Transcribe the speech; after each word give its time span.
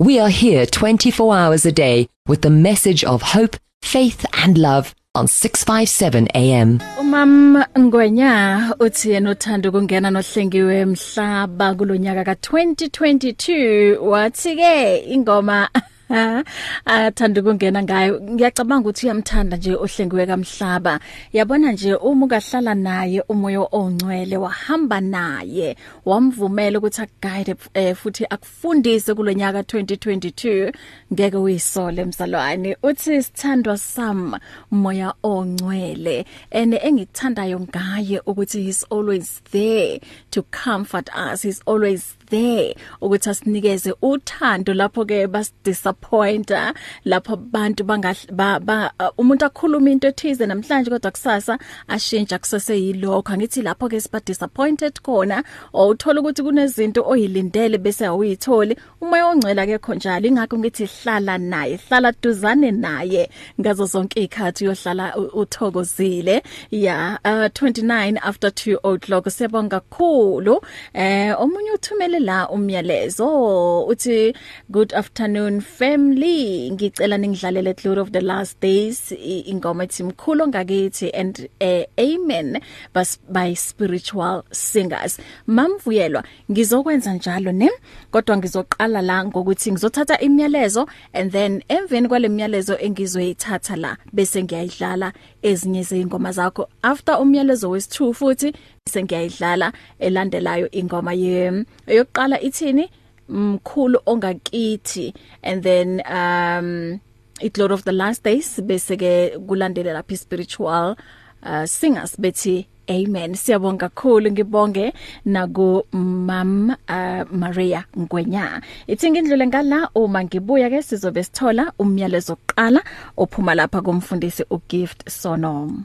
We 0.00 0.20
are 0.20 0.28
here 0.28 0.64
24 0.64 1.34
hours 1.34 1.66
a 1.66 1.72
day 1.72 2.08
with 2.28 2.42
the 2.42 2.50
message 2.50 3.02
of 3.02 3.20
hope, 3.20 3.56
faith 3.82 4.24
and 4.32 4.56
love 4.56 4.94
on 5.12 5.26
657 5.26 6.28
AM. 6.36 6.78
Umam 7.00 7.64
Ngwenya 7.78 8.74
uthi 8.78 9.10
yena 9.10 9.30
uthanda 9.30 9.68
ukungena 9.68 10.10
nohlengiwe 10.10 10.80
emhlaba 10.80 11.74
kulonyaka 11.74 12.24
ka2022 12.24 13.96
wathi 13.98 14.56
ke 14.56 14.98
ingoma 15.10 15.68
athanda 16.86 17.40
ukungena 17.40 17.82
ngayo. 17.82 18.20
Ngiyacabanga 18.20 18.80
ukuthi 18.88 19.06
uyamthanda 19.06 19.56
nje 19.56 19.74
ohlengiwe 19.74 20.26
kamhlaba. 20.26 21.00
Yabona 21.32 21.72
nje 21.72 21.94
uma 21.94 22.26
ukahlala 22.26 22.74
naye 22.74 23.20
umoya 23.28 23.68
ongcwele 23.72 24.36
wahamba 24.36 25.00
naye 25.00 25.76
wamvumela 26.04 26.78
ukuthi 26.78 27.02
akuguide 27.02 27.54
eh, 27.74 27.96
futhi 27.96 28.24
akufundise 28.30 29.14
kulonyaka 29.14 29.60
2022 29.60 30.72
ngeke 31.12 31.36
uyisole 31.36 32.04
mzalwane. 32.04 32.76
Uthi 32.82 33.22
sithandwa 33.22 33.78
sam 33.78 34.34
umoya 34.72 35.14
ongcwele. 35.22 36.24
Ene 36.50 36.76
engikuthandayo 36.76 37.60
ngaye 37.60 38.20
ukuthi 38.26 38.62
he's 38.62 38.84
always 38.90 39.42
there 39.50 40.00
to 40.30 40.42
comfort 40.42 41.10
us. 41.14 41.42
He's 41.42 41.62
always 41.66 42.17
there 42.30 42.74
ukuthi 43.00 43.30
asinikeze 43.30 43.94
uthando 44.02 44.74
lapho 44.74 45.04
ke 45.04 45.26
bas 45.26 45.52
disappointer 45.64 46.74
lapho 47.04 47.32
abantu 47.32 47.84
banga 47.84 48.14
ba, 48.32 48.60
ba 48.60 48.92
uh, 49.00 49.10
umuntu 49.18 49.44
akhuluma 49.44 49.90
into 49.90 50.08
ethize 50.08 50.46
namhlanje 50.46 50.90
kodwa 50.90 51.10
kusasa 51.10 51.58
ashintsha 51.88 52.38
kusase 52.38 52.74
yilokho. 52.80 53.36
Ngithi 53.36 53.62
lapho 53.62 53.88
ke 53.88 54.00
siba 54.00 54.20
disappointed 54.20 55.02
khona 55.02 55.42
awuthola 55.74 56.20
ukuthi 56.20 56.42
kunezinto 56.42 57.02
oyilindele 57.06 57.78
bese 57.78 58.06
awuyitholi 58.06 58.76
umoya 59.00 59.26
ongcwela 59.26 59.66
ke 59.66 59.78
khonjalo. 59.78 60.26
Ingakho 60.28 60.58
ngithi 60.58 60.84
hlala 60.86 61.38
naye 61.38 61.76
hlala 61.88 62.12
duzane 62.22 62.70
naye 62.70 63.30
ngazo 63.60 63.86
zonke 63.86 64.22
ikhathi 64.22 64.64
uyohlala 64.64 65.16
uthokozile. 65.16 66.42
Ya 66.70 67.18
uh, 67.24 67.46
29 67.46 68.18
after 68.22 68.50
2 68.50 68.78
o'clock. 68.84 69.26
Siyabonga 69.30 69.80
kakhulu. 69.80 70.60
Eh 70.94 71.40
omunye 71.40 71.72
uthumele 71.72 72.17
la 72.18 72.48
umyalezo 72.48 73.86
uthi 73.86 74.34
good 74.70 74.94
afternoon 74.94 75.60
family. 75.60 76.70
Ngicela 76.70 77.18
ningidlalele 77.18 77.74
Cloud 77.74 77.98
of 77.98 78.10
the 78.12 78.20
last 78.20 78.60
days 78.60 79.12
ingoma 79.46 79.84
ethi 79.84 80.02
mkhulu 80.02 80.48
ngakithi 80.48 81.10
and 81.14 81.48
uh, 81.60 81.84
amen 81.98 82.60
bas 82.94 83.18
by 83.28 83.54
spiritual 83.54 84.42
singers. 84.50 85.18
Mamvuyelwa 85.46 86.24
ngizokwenza 86.50 87.14
njalo 87.14 87.52
ne? 87.52 87.70
Kodwa 88.10 88.36
ngizoqala 88.36 89.02
la 89.02 89.24
ngokuthi 89.24 89.72
ngizothatha 89.72 90.20
imiyalezo 90.20 90.88
and 91.12 91.32
then 91.32 91.62
emveni 91.68 92.08
kwale 92.08 92.28
myalezo 92.28 92.78
engizoyithatha 92.78 93.76
la 93.76 93.96
bese 94.12 94.42
ngiyayidlala 94.42 95.12
ezinye 95.42 95.82
zeingoma 95.82 96.32
zakho. 96.32 96.68
After 96.82 97.20
umyalezo 97.20 97.70
wesi2 97.70 98.12
futhi 98.12 98.52
sengiyayidlala 98.88 99.72
elandelayo 99.98 100.70
ingoma 100.70 101.12
ye 101.12 101.64
yokuqala 101.86 102.40
ithini 102.40 102.90
mkhulu 103.28 103.98
ongakithi 104.06 105.14
and 105.42 105.62
then 105.62 106.02
um 106.10 107.00
it 107.40 107.58
lord 107.58 107.72
of 107.72 107.84
the 107.84 107.92
last 107.92 108.24
days 108.24 108.60
bese 108.62 108.96
ke 108.96 109.38
kulandela 109.46 109.92
lapha 109.92 110.16
spiritual 110.16 110.96
uh, 111.42 111.64
singers 111.64 112.20
bethi 112.20 112.66
Amen. 112.90 113.34
Siyabonga 113.34 113.88
kakhulu 113.88 114.30
ngibonge 114.32 114.92
naku 115.24 115.82
Mam 115.92 116.70
uh, 116.70 117.24
Maria 117.30 117.84
Ngwenya. 117.98 118.62
Ithi 118.86 119.10
ngindlule 119.10 119.46
ngala 119.46 119.90
uma 119.94 120.24
ngibuya 120.24 120.70
ke 120.70 120.82
sizobe 120.82 121.24
sithola 121.24 121.72
umyalezo 121.78 122.32
oqala 122.32 122.80
ophuma 123.16 123.54
lapha 123.54 123.82
kumfundisi 123.82 124.44
uGift 124.50 125.04
Sonom. 125.10 125.84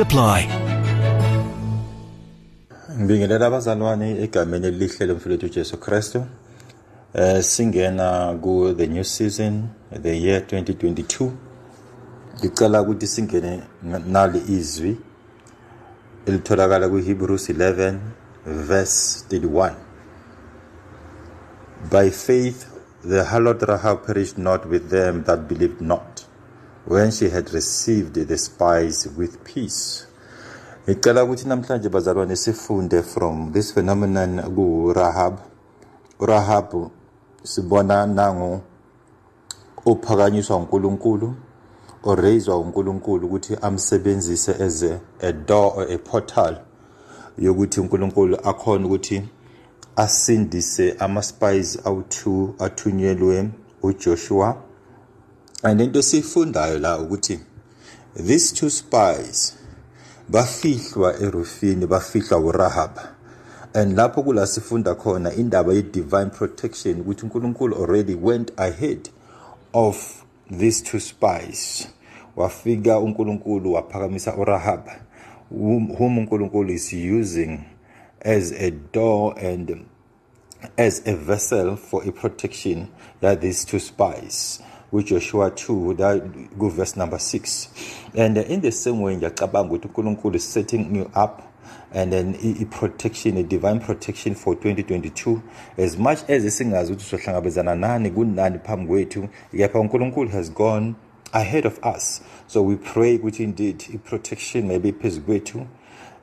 apply. 0.01 0.47
Ngibingelela 2.99 3.45
abazalwane 3.47 4.07
egameni 4.23 4.67
elihle 4.67 5.05
lomfowethu 5.05 5.49
Jesu 5.49 5.77
Kristu. 5.77 6.25
Eh 7.13 7.41
singena 7.43 8.37
ku 8.41 8.73
the 8.73 8.87
new 8.87 9.03
season 9.03 9.69
the 9.91 10.15
year 10.17 10.41
2022. 10.41 11.31
Ngicela 12.37 12.81
ukuthi 12.81 13.07
singene 13.07 13.63
nali 14.07 14.41
izwi 14.49 14.97
elitholakala 16.25 16.89
ku 16.89 16.97
Hebrews 16.97 17.49
11 17.49 17.99
verse 18.45 19.25
31. 19.29 19.75
By 21.91 22.09
faith 22.09 22.65
the 23.03 23.23
harlot 23.23 23.61
Rahab 23.61 24.05
perished 24.05 24.37
not 24.37 24.65
with 24.65 24.89
them 24.89 25.23
that 25.23 25.47
believed 25.47 25.81
not 25.81 26.10
when 26.85 27.11
she 27.11 27.29
had 27.29 27.53
received 27.53 28.15
the 28.15 28.37
spies 28.37 29.07
with 29.17 29.43
peace. 29.43 30.07
Ngicela 30.87 31.23
ukuthi 31.23 31.47
namhlanje 31.47 31.89
bazalwane 31.89 32.35
sifunde 32.35 33.03
from 33.03 33.51
this 33.51 33.73
phenomenon 33.73 34.41
ku 34.55 34.93
Rahab. 34.93 35.39
Rahab 36.19 36.91
sibona 37.43 38.05
nango 38.05 38.61
uphakanyiswa 39.85 40.57
uNkulunkulu 40.57 41.33
orayizwa 42.03 42.57
uNkulunkulu 42.57 43.27
ukuthi 43.27 43.57
amsebenzise 43.61 44.51
as 44.51 44.83
a, 45.21 45.31
door 45.31 45.73
or 45.75 45.91
a 45.91 45.97
portal 45.97 46.57
yokuthi 47.37 47.79
uNkulunkulu 47.79 48.37
akhona 48.43 48.85
ukuthi 48.85 49.23
asindise 49.95 50.95
ama 50.99 51.23
spies 51.23 51.79
awu2 51.85 52.49
athunyelwe 52.59 53.49
uJoshua 53.83 54.70
and 55.63 55.81
into 55.81 56.03
sifundayo 56.03 56.79
la 56.79 56.99
ukuthi 56.99 57.39
these 58.15 58.55
two 58.55 58.69
spies 58.69 59.57
bafihlwa 60.29 61.19
erufini 61.19 61.87
bafihlwa 61.87 62.39
uRahab. 62.39 62.99
And 63.73 63.97
lapho 63.97 64.23
kula 64.23 64.47
sifunda 64.47 64.95
khona 64.95 65.33
indaba 65.33 65.73
ye 65.73 65.81
divine 65.81 66.29
protection 66.29 67.01
ukuthi 67.01 67.25
uNkulunkulu 67.25 67.75
already 67.75 68.15
went 68.15 68.51
ahead 68.57 69.09
of 69.73 70.23
these 70.59 70.83
two 70.83 70.99
spies. 70.99 71.87
Wafika 72.35 72.99
uNkulunkulu 72.99 73.73
waphakamisa 73.73 74.35
uRahab 74.35 74.89
whom 75.49 76.17
uNkulunkulu 76.17 76.69
is 76.69 76.93
using 76.93 77.59
as 78.21 78.51
a 78.51 78.71
door 78.71 79.35
and 79.39 79.85
as 80.77 81.01
a 81.07 81.15
vessel 81.15 81.75
for 81.75 82.03
a 82.07 82.11
protection 82.11 82.87
that 83.21 83.41
these 83.41 83.65
two 83.65 83.79
spies. 83.79 84.61
With 84.91 85.05
Joshua 85.05 85.49
2 85.49 85.93
that 85.93 86.21
go 86.57 86.69
verse 86.69 86.99
number 86.99 87.19
6 87.19 87.69
and 88.17 88.37
in 88.37 88.61
the 88.61 88.71
same 88.71 89.01
way 89.01 89.17
ngiyacabanga 89.17 89.73
ukuthi 89.73 89.87
uNkulunkulu 89.87 90.35
is 90.35 90.53
setting 90.53 90.95
you 90.95 91.03
up 91.03 91.41
and 91.93 92.11
then 92.11 92.35
i 92.43 92.65
protection 92.65 93.37
a 93.37 93.43
divine 93.43 93.79
protection 93.79 94.35
for 94.35 94.55
2022 94.55 95.39
as 95.77 95.97
much 95.97 96.29
as 96.29 96.57
singazi 96.57 96.93
ukuthi 96.93 97.09
sohlangabezana 97.09 97.75
nani 97.75 98.09
kunani 98.09 98.59
phambi 98.59 98.87
kwethu 98.87 99.27
kepha 99.57 99.79
uNkulunkulu 99.79 100.29
has 100.29 100.53
gone 100.53 100.93
ahead 101.31 101.65
of 101.65 101.79
us. 101.83 102.21
So 102.47 102.61
we 102.61 102.75
pray 102.75 103.17
ukuthi 103.17 103.43
indeed 103.43 103.83
i 103.93 103.97
protection 103.97 104.67
maybe 104.67 104.91
phezu 104.91 105.21
kwethu. 105.21 105.65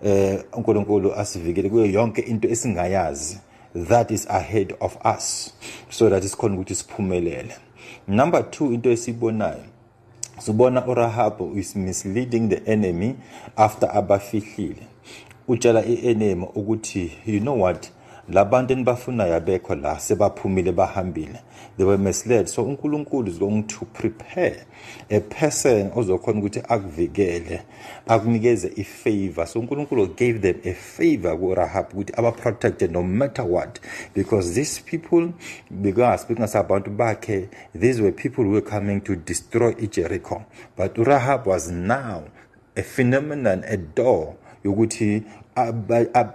Eh 0.05 0.45
uNkulunkulu 0.53 1.15
asivikele 1.15 1.71
kuyo 1.71 1.87
yonke 1.87 2.21
into 2.21 2.49
esingayazi 2.49 3.39
that 3.89 4.11
is 4.11 4.31
ahead 4.31 4.75
of 4.81 4.97
us 5.17 5.55
so 5.91 6.11
that 6.11 6.25
isikhona 6.25 6.55
ukuthi 6.55 6.75
siphumelele. 6.75 7.55
Number 8.09 8.41
2 8.41 8.75
into 8.75 8.91
esibonayo 8.91 9.65
sibona 10.39 10.87
uRahab 10.87 11.59
is 11.59 11.77
misleading 11.77 12.49
the 12.49 12.73
enemy 12.73 13.15
after 13.57 13.89
abafihlile. 13.97 14.83
Utshela 15.49 15.85
ienemy 15.85 16.47
ukuthi 16.55 17.13
you 17.27 17.41
know 17.41 17.63
what? 17.63 17.91
Labantu 18.31 18.73
enibafunayo 18.73 19.35
abekho 19.35 19.75
la 19.75 19.99
sebaphumile 19.99 20.73
bahambile. 20.73 21.41
They 21.77 21.87
were 21.87 21.99
misled. 21.99 22.49
So 22.49 22.65
uNkulunkulu 22.65 23.29
is 23.29 23.39
going 23.39 23.63
to 23.63 23.85
prepare 23.85 24.67
a 25.11 25.21
person 25.21 25.91
ozokhona 25.95 26.41
ukuthi 26.41 26.63
akuvikele 26.69 27.63
akunikeze 28.07 28.73
ifavor 28.77 29.47
so 29.47 29.61
uNkulunkulu 29.61 30.07
gave 30.07 30.39
them 30.39 30.57
a 30.65 30.75
favor 30.75 31.39
kuRahab 31.39 31.87
ukuthi 31.93 32.13
aba 32.17 32.33
protected 32.33 32.93
no 32.93 33.03
matter 33.03 33.45
what. 33.45 33.81
Because 34.15 34.55
these 34.55 34.81
people 34.81 35.33
because 35.83 36.23
speaking 36.23 36.45
abantu 36.45 36.91
bakhe 36.91 37.49
these 37.75 38.03
were 38.03 38.13
people 38.13 38.45
who 38.45 38.51
were 38.51 38.71
coming 38.71 39.01
to 39.01 39.17
destroy 39.17 39.73
Jericho. 39.73 40.45
But 40.77 40.99
Rahab 40.99 41.47
was 41.47 41.71
now 41.71 42.25
a 42.77 42.83
phenomenon 42.83 43.65
a 43.67 43.77
door 43.77 44.37
yokuthi 44.65 45.25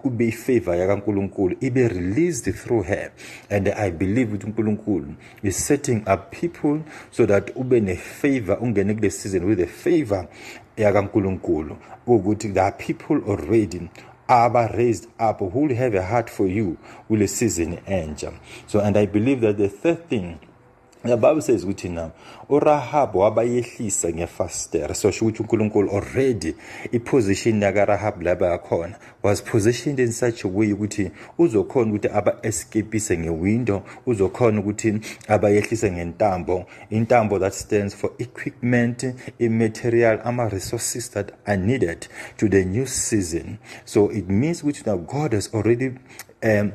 kube 0.02 0.28
ifavor 0.28 0.76
yakaNkuluNkulu 0.76 1.56
ibe 1.62 1.88
released 1.88 2.54
through 2.54 2.84
her. 2.84 3.12
And 3.50 3.68
i 3.68 3.92
believe 3.92 4.32
ukuthi 4.32 4.46
uNkulunkulu 4.46 5.14
is 5.44 5.68
setting 5.68 6.04
up 6.14 6.32
people 6.42 6.80
so 7.12 7.26
that 7.26 7.56
ube 7.56 7.80
ne 7.80 7.96
favor 7.96 8.58
ungene 8.62 8.94
kule 8.94 9.10
season 9.10 9.44
with 9.44 9.60
a 9.60 9.68
favor 9.68 10.28
yakaNkuluNkulu. 10.78 11.78
Ukuthi 12.08 12.54
there 12.54 12.64
are 12.64 12.78
people 12.78 13.22
already 13.28 13.90
aba 14.28 14.70
raised 14.74 15.08
up 15.20 15.40
who 15.40 15.60
will 15.60 15.76
have 15.76 15.94
a 15.96 16.04
heart 16.04 16.30
for 16.30 16.48
you 16.48 16.78
kule 17.08 17.28
season 17.28 17.78
entsha 17.86 18.34
so 18.68 18.80
and 18.80 18.98
i 18.98 19.06
believe 19.06 19.42
that 19.42 19.58
the 19.58 19.68
third 19.68 20.10
thing 20.10 20.40
the 21.04 21.18
bible 21.18 21.42
says 21.42 21.64
ukuthi 21.64 21.90
na 21.90 22.12
urahab 22.50 23.16
wabayehlisa 23.16 24.10
ngefastera 24.10 24.96
so 24.96 25.12
sho 25.12 25.26
ukuthi 25.26 25.44
uNkulunkulu 25.44 25.92
already 25.92 26.56
iposition 26.92 27.62
yakarahab 27.62 28.22
laba 28.22 28.48
yakhona 28.48 28.96
was 29.24 29.44
positioned 29.44 30.00
in 30.00 30.12
such 30.12 30.46
a 30.46 30.48
way 30.48 30.74
ukuthi 30.74 31.12
uzokhona 31.38 31.92
ukuthi 31.92 32.08
aba 32.08 32.38
escapise 32.42 33.18
ngewindow 33.18 33.82
uzokhona 34.06 34.60
ukuthi 34.60 35.00
abayehlise 35.28 35.92
ngentambo. 35.92 36.66
Intambo 36.90 37.40
that 37.40 37.54
stands 37.54 37.96
for 37.96 38.12
equipment 38.20 39.06
immaterial 39.40 40.20
ama 40.24 40.50
resources 40.50 41.10
that 41.10 41.32
are 41.46 41.58
needed 41.58 42.08
to 42.38 42.50
the 42.50 42.66
new 42.66 42.86
season. 42.86 43.60
So 43.86 44.10
it 44.10 44.30
means 44.30 44.64
which 44.64 44.86
now 44.86 44.98
God 44.98 45.34
has 45.34 45.54
already 45.54 45.96
um, 46.44 46.74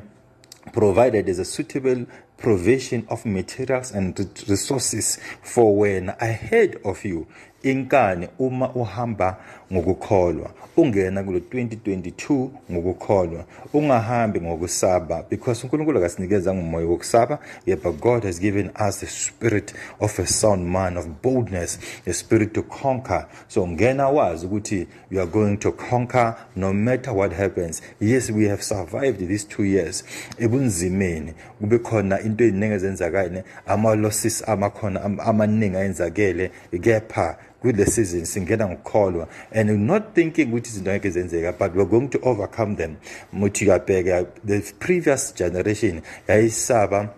provided 0.73 1.29
as 1.29 1.39
a 1.39 1.45
suitable 1.45 2.05
provision 2.39 3.05
of 3.09 3.25
materials 3.25 3.91
and 3.91 4.17
resources 4.47 5.19
for 5.41 5.75
when 5.75 6.09
ahead 6.19 6.79
of 6.85 7.03
you. 7.05 7.27
Inkani 7.63 8.27
uma 8.39 8.69
uhamba 8.73 9.37
ngokukholwa 9.73 10.49
ungena 10.77 11.23
kulo 11.23 11.39
2022 11.39 12.47
ngokukholwa 12.71 13.45
ungahambi 13.73 14.41
ngokusaba 14.41 15.23
because 15.29 15.63
uNkulunkulu 15.63 15.97
akasinikeza 15.97 16.53
ngomoya 16.53 16.87
wokusaba 16.87 17.39
yet 17.65 17.83
but 17.83 17.99
God 17.99 18.23
has 18.23 18.39
given 18.39 18.71
us 18.87 18.99
the 18.99 19.07
spirit 19.07 19.73
of 19.99 20.19
a 20.19 20.25
sound 20.25 20.67
man 20.67 20.97
of 20.97 21.07
boldness 21.23 21.79
a 22.07 22.13
spirit 22.13 22.53
to 22.53 22.63
conquer. 22.63 23.27
So 23.47 23.67
ngena 23.67 24.09
wazi 24.09 24.45
ukuthi 24.45 24.87
you 25.11 25.21
are 25.21 25.31
going 25.31 25.57
to 25.57 25.71
conquer 25.71 26.35
no 26.55 26.73
matter 26.73 27.13
what 27.13 27.33
happens. 27.33 27.81
Yes 27.99 28.31
we 28.31 28.47
have 28.47 28.63
survived 28.63 29.27
these 29.27 29.45
2 29.45 29.63
years. 29.63 30.03
Ebunzimeni 30.37 31.33
kube 31.59 31.79
khona 31.79 32.21
into 32.21 32.43
eziningi 32.43 32.73
ezenzakala 32.73 33.43
ama 33.67 33.95
losses 33.95 34.49
amakhona 34.49 35.03
amaningi 35.03 35.77
ayenzakele 35.77 36.51
kepha 36.81 37.37
kule 37.61 37.85
season 37.85 38.25
singena 38.25 38.67
ngokukholwa 38.67 39.27
and 39.51 39.69
not 39.69 40.03
thinking 40.15 40.47
ukuthi 40.47 40.69
izinto 40.69 40.91
ngeke 40.91 41.09
zenzeka 41.09 41.51
but 41.51 41.75
we're 41.75 41.89
going 41.89 42.07
to 42.07 42.19
overcome 42.23 42.75
them. 42.75 42.95
Muthi 43.33 43.65
uyabheka 43.65 44.25
the 44.45 44.59
previous 44.79 45.35
generation 45.35 46.01
yayisaba 46.27 47.09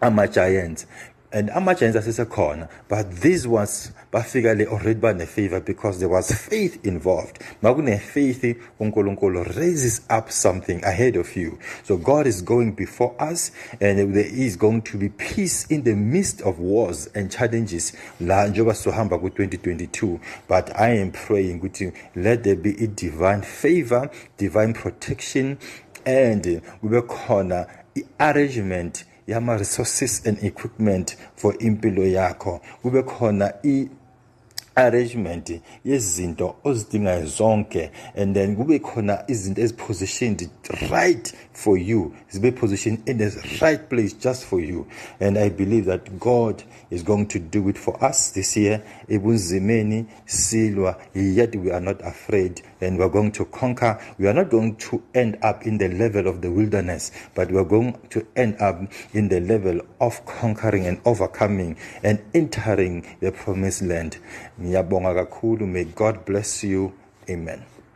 ama 0.00 0.26
giants 0.28 0.86
and 1.34 1.50
ama-giants 1.50 1.98
asesekhona 1.98 2.68
but 2.88 3.10
these 3.20 3.46
ones 3.46 3.92
bafika 4.12 4.56
le 4.56 4.64
already 4.66 5.00
bane-favor 5.00 5.60
because 5.60 5.98
there 5.98 6.08
was 6.08 6.32
faith 6.32 6.86
involved. 6.86 7.40
Makune-faith 7.62 8.56
unkulunkulu 8.80 9.56
raises 9.56 10.02
up 10.08 10.30
something 10.30 10.82
ahead 10.84 11.16
of 11.16 11.36
you. 11.36 11.58
So 11.82 11.96
god 11.96 12.26
is 12.26 12.40
going 12.40 12.72
before 12.72 13.14
us 13.18 13.50
and 13.80 14.14
there 14.14 14.24
is 14.24 14.56
going 14.56 14.82
to 14.82 14.96
be 14.96 15.08
peace 15.08 15.66
in 15.66 15.82
the 15.82 15.94
midst 15.94 16.40
of 16.42 16.60
wars 16.60 17.08
and 17.14 17.30
challenges. 17.30 17.92
La 18.20 18.46
njengoba 18.46 18.74
sizohamba 18.74 19.18
ku-2022 19.18 20.20
but 20.48 20.70
i 20.80 21.00
am 21.00 21.10
praying 21.10 21.60
ukuthi 21.60 21.92
let 22.14 22.42
there 22.42 22.56
be 22.56 22.70
a 22.84 22.86
divine 22.86 23.42
favor 23.42 24.10
divine 24.38 24.72
protection 24.72 25.56
and 26.06 26.60
kube 26.80 27.00
khona 27.02 27.66
i-arrangement 27.96 29.04
yama 29.26 29.56
resources 29.56 30.26
and 30.26 30.38
equipment 30.44 31.16
for 31.36 31.54
impilo 31.58 32.06
yakho. 32.06 32.60
Kube 32.82 33.02
khona 33.02 33.52
i 33.64 33.88
arrangement 34.76 35.60
yezinto 35.84 36.56
ozidingayo 36.64 37.26
zonke 37.26 37.90
and 38.16 38.34
then 38.34 38.56
kube 38.56 38.78
khona 38.78 39.24
izinto 39.28 39.62
ezipositioned 39.62 40.48
right 40.90 41.34
for 41.52 41.78
you 41.78 42.14
zibe 42.30 42.50
positioned 42.52 42.98
in 43.06 43.18
the 43.18 43.30
right 43.60 43.88
place 43.88 44.12
just 44.12 44.44
for 44.44 44.60
you. 44.60 44.86
And 45.20 45.38
i 45.38 45.48
believe 45.48 45.86
that 45.86 46.18
god 46.18 46.62
is 46.90 47.02
going 47.02 47.26
to 47.26 47.38
do 47.38 47.68
it 47.68 47.78
for 47.78 48.02
us 48.04 48.32
this 48.32 48.56
year. 48.56 48.82
Ebunzimeni 49.08 50.06
silwa 50.26 50.96
yet 51.14 51.54
we 51.56 51.70
are 51.70 51.80
not 51.80 52.00
afraid 52.04 52.62
and 52.80 52.98
we 52.98 53.04
are 53.04 53.10
going 53.10 53.32
to 53.32 53.44
conquer. 53.46 53.98
We 54.18 54.26
are 54.26 54.34
not 54.34 54.50
going 54.50 54.76
to 54.76 55.02
end 55.14 55.38
up 55.42 55.66
in 55.66 55.78
the 55.78 55.88
level 55.88 56.26
of 56.26 56.40
the 56.40 56.50
wilderness 56.50 57.12
but 57.34 57.50
we 57.50 57.58
are 57.58 57.64
going 57.64 57.96
to 58.10 58.26
end 58.36 58.60
up 58.60 58.80
in 59.12 59.28
the 59.28 59.40
level 59.40 59.80
of 60.00 60.24
conquering 60.26 60.86
and 60.86 61.00
overcoming 61.04 61.76
and 62.02 62.20
entering 62.34 63.16
the 63.20 63.32
promised 63.32 63.82
land. 63.82 64.18
Ngiyabonga 64.64 65.14
kakhulu. 65.14 65.66
May 65.66 65.84
god 65.84 66.24
bless 66.24 66.64
you. 66.64 66.92
Amen. 67.28 67.73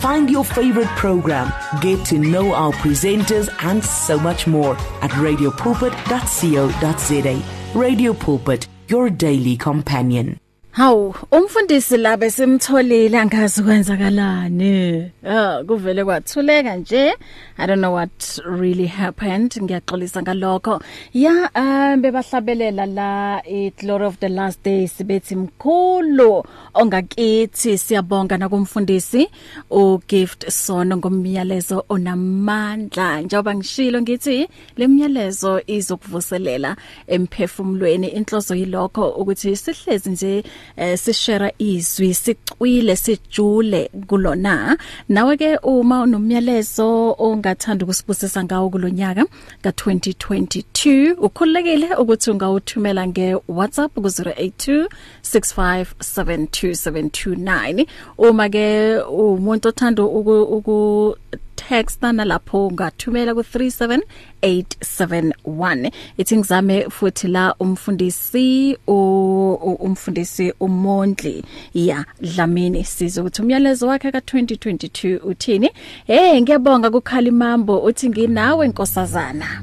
Find 0.00 0.30
your 0.30 0.44
favorite 0.44 0.88
program, 0.88 1.52
get 1.80 2.04
to 2.06 2.18
know 2.18 2.52
our 2.54 2.72
presenters, 2.72 3.48
and 3.64 3.84
so 3.84 4.18
much 4.18 4.46
more 4.46 4.76
at 5.02 5.10
radiopulpit.co.za. 5.12 7.78
Radio 7.78 8.12
Pulpit, 8.12 8.68
your 8.88 9.10
daily 9.10 9.56
companion. 9.56 10.38
Hawu, 10.76 11.14
umfundisi 11.30 11.96
la 11.96 12.16
besimtholile 12.16 13.18
angazi 13.18 13.62
kwenzakalani. 13.62 15.10
Ah, 15.26 15.64
kuvele 15.66 16.04
kwathuleka 16.04 16.76
nje. 16.76 17.14
I 17.58 17.66
don't 17.66 17.78
know 17.78 17.94
what 17.94 18.40
really 18.44 18.86
happened. 18.86 19.56
Ngiyaxolisa 19.62 20.22
ngalokho. 20.22 20.82
Ya, 21.14 21.50
um 21.54 22.02
bebahlabelela 22.02 22.86
la 22.86 23.42
i 23.46 23.72
Glory 23.78 24.04
of 24.04 24.18
the 24.18 24.28
Last 24.28 24.62
Days 24.64 25.02
bethi 25.04 25.36
mkhulu 25.36 26.44
ongakithi 26.74 27.78
siyabonga 27.78 28.38
nakumfundisi 28.38 29.28
u 29.70 29.98
Gift 30.08 30.50
Sono 30.50 30.96
ngomyalezo 30.96 31.84
onamandla. 31.88 33.20
Njengoba 33.20 33.54
ngishilo 33.54 34.02
ngithi 34.02 34.48
lemyalezo 34.76 35.60
izokuvuselela 35.66 36.76
emphefumulweni. 37.06 38.08
Inhloso 38.08 38.54
yilokho 38.54 39.08
ukuthi 39.08 39.56
sihlezi 39.56 40.10
nje 40.10 40.44
eh 40.76 40.98
sishare 40.98 41.54
izwi 41.58 42.14
sicwile 42.14 42.96
sijule 42.96 43.90
kulona. 44.06 44.78
Nawe 45.08 45.36
ke 45.36 45.58
uma 45.62 46.02
unomyalezo 46.02 47.16
ongathanda 47.18 47.84
ukusibusisa 47.84 48.44
ngawo 48.44 48.70
kulonyaka 48.70 49.24
ka2022 49.62 51.14
ukhulekile 51.18 51.94
ukuthi 51.94 52.30
ungawuthumela 52.30 53.06
nge 53.06 53.36
WhatsApp 53.48 53.94
ku 53.94 54.00
082 54.00 54.88
6572729 55.22 57.86
uma 58.18 58.48
ke 58.48 58.96
umuntu 59.00 59.68
othanda 59.68 60.04
uku 60.04 61.16
texta 61.56 62.12
nalapho 62.12 62.66
ungathumela 62.66 63.34
ku 63.34 63.40
37871 63.40 65.90
ithi 66.16 66.36
ngizame 66.36 66.90
futhi 66.90 67.28
la 67.28 67.54
umfundisi 67.54 68.78
umfundisi 68.86 70.52
uMondli. 70.60 71.44
Ya 71.74 72.04
Dlamini 72.20 72.84
sizo 72.84 73.20
ukuthi 73.20 73.42
umyalezo 73.42 73.88
wakhe 73.88 74.10
ka2022 74.10 75.20
uthini? 75.24 75.70
Hey 76.06 76.40
ngiyabonga 76.40 76.90
kukhala 76.90 77.28
imambo 77.28 77.78
uthi 77.78 78.08
nginawe 78.08 78.68
nkosazana. 78.68 79.62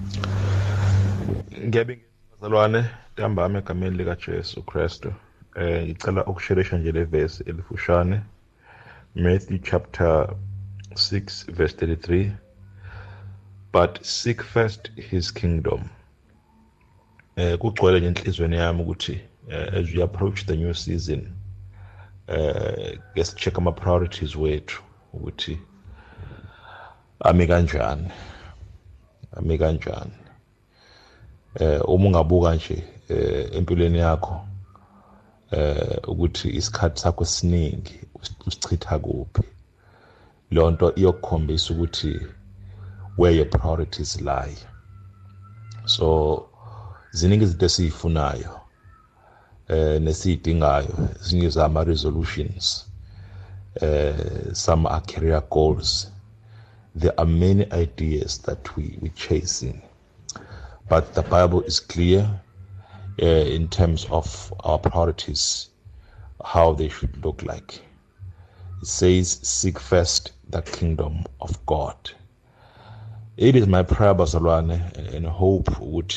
Ngiyabingelela 1.68 2.10
bazalwane 2.42 2.86
ntambama 3.14 3.60
egameni 3.60 3.98
likajesu 3.98 4.64
kristu. 4.64 5.14
Eh 5.56 5.84
ngicela 5.84 6.26
ukusherisha 6.26 6.78
nje 6.78 6.92
le 6.92 7.04
verse 7.04 7.44
elifushane 7.48 8.22
Matthew 9.16 9.58
chapter 9.58 10.28
6 10.98 11.46
verse 11.52 11.74
33 11.74 12.32
but 13.72 14.06
seek 14.06 14.42
first 14.42 14.92
his 14.96 15.32
kingdom. 15.32 15.90
Eh 17.36 17.58
kugcwele 17.58 18.00
nje 18.00 18.08
enhlizweni 18.08 18.56
yami 18.56 18.82
ukuthi 18.82 19.20
eh, 19.50 19.74
as 19.74 19.96
we 19.96 20.04
approach 20.04 20.46
the 20.46 20.56
new 20.56 20.74
season 20.74 21.34
eh 22.28 23.00
ke 23.16 23.24
check 23.36 23.58
ama 23.58 23.72
priorities 23.72 24.36
wethu 24.36 24.82
ukuthi 25.14 25.60
ami 27.20 27.48
kanjani? 27.48 28.12
Ami 29.32 29.58
kanjani? 29.58 30.14
Eh 31.60 31.82
uma 31.88 32.08
ungabuka 32.08 32.56
nje 32.56 32.84
eh 33.10 33.50
empilweni 33.56 33.98
yakho 33.98 34.48
eh 35.52 36.00
ukuthi 36.08 36.50
isikhathi 36.50 37.02
sakho 37.02 37.24
esiningi 37.24 38.00
usichitha 38.46 39.00
kuphi? 39.00 39.53
Lonto 40.56 40.88
iyokukhombisa 41.00 41.68
ukuthi 41.74 42.14
where 43.18 43.36
your 43.38 43.50
priorities 43.50 44.22
lie 44.22 44.58
so 45.86 46.08
ziningi 47.12 47.44
izinto 47.44 47.66
esizifunayo 47.66 48.54
eh 49.68 50.02
nesiyidingayo 50.02 50.96
ezinye 51.22 51.50
zama 51.50 51.84
resolutions 51.84 52.66
eh 53.82 54.16
some 54.54 54.84
are 54.90 55.06
career 55.14 55.44
goals 55.50 56.12
there 57.00 57.14
are 57.18 57.32
many 57.32 57.64
ideas 57.84 58.42
that 58.42 58.78
we 58.78 58.86
we 59.02 59.10
chasing 59.10 59.82
but 60.90 61.14
the 61.16 61.24
Bible 61.24 61.62
is 61.62 61.80
clear 61.80 62.42
uh, 63.22 63.26
in 63.26 63.68
terms 63.70 64.06
of 64.12 64.54
our 64.62 64.78
priorities, 64.80 65.70
how 66.44 66.74
they 66.74 66.90
should 66.90 67.24
look 67.26 67.42
like. 67.44 67.82
It 68.82 68.88
says, 68.88 69.40
Seek 69.44 69.80
first 69.80 70.34
the 70.54 70.62
kingdom 70.62 71.24
of 71.42 71.66
God. 71.66 71.98
It 73.38 73.56
is 73.56 73.68
my 73.68 73.82
prayer, 73.82 74.14
Bazalwane, 74.14 75.14
and 75.14 75.26
hope 75.26 75.80
would 75.80 76.14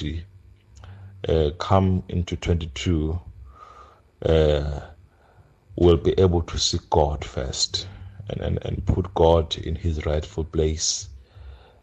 uh, 1.26 1.50
come 1.59 2.02
into 2.09 2.37
22, 2.37 3.19
uh, 4.26 4.81
will 5.76 5.97
be 5.97 6.12
able 6.19 6.43
to 6.43 6.59
seek 6.59 6.83
God 6.90 7.25
first 7.25 7.88
and, 8.28 8.43
and, 8.43 8.59
and 8.66 8.87
put 8.87 9.14
God 9.14 9.57
in 9.57 9.75
his 9.75 10.05
rightful 10.05 10.45
place 10.45 11.09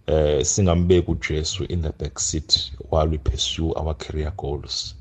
eh 0.08 0.44
singambeki 0.44 1.12
uJesu 1.12 1.66
in 1.70 1.82
the 1.82 1.92
back 1.94 2.20
seat 2.20 2.72
while 2.90 3.08
we 3.08 3.18
pursue 3.18 3.74
our 3.74 3.94
career 3.94 4.34
goals 4.36 4.96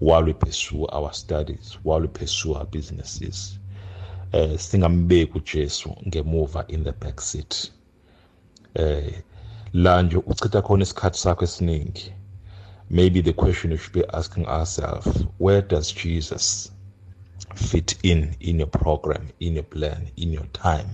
while 0.00 0.24
we 0.24 0.32
pursue 0.32 0.86
our 0.86 1.12
studies 1.12 1.78
while 1.84 2.00
we 2.00 2.08
pursue 2.08 2.54
our 2.54 2.64
businesses 2.66 3.58
eh 4.32 4.58
singambeki 4.58 5.38
uJesu 5.38 5.96
ngemuva 6.06 6.64
in 6.68 6.84
the 6.84 6.92
back 6.92 7.20
seat. 7.20 7.72
Eh 8.74 9.22
la 9.72 10.02
nje 10.02 10.16
uchitha 10.16 10.62
khona 10.62 10.82
isikhathi 10.82 11.18
sakho 11.18 11.44
esiningi. 11.44 12.12
Maybe 12.90 13.22
the 13.22 13.32
question 13.32 13.72
you 13.72 13.78
should 13.78 13.92
be 13.92 14.16
asking 14.16 14.46
ourselves 14.46 15.24
where 15.38 15.62
does 15.62 15.92
Jesus 15.92 16.72
fit 17.54 17.98
in 18.02 18.34
in 18.40 18.58
your 18.58 18.70
program 18.70 19.28
in 19.40 19.54
your 19.54 19.64
plan 19.64 20.10
in 20.16 20.32
your 20.32 20.46
time? 20.52 20.88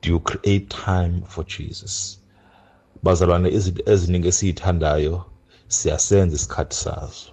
Do 0.00 0.10
you 0.10 0.20
create 0.20 0.70
time 0.70 1.22
for 1.22 1.44
Jesus? 1.44 2.18
Bazalwane 3.02 3.48
izinto 3.50 3.82
eziningi 3.92 4.28
esiyithandayo 4.28 5.24
siyasenza 5.68 6.36
isikhathi 6.36 6.76
sazo. 6.76 7.30